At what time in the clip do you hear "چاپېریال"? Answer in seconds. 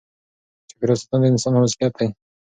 0.69-0.99